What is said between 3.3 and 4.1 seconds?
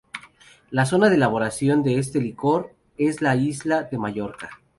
isla de